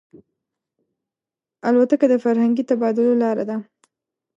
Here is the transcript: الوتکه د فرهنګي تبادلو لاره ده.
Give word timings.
الوتکه 1.67 2.05
د 2.09 2.15
فرهنګي 2.23 2.63
تبادلو 2.69 3.13
لاره 3.23 3.43
ده. 3.49 3.55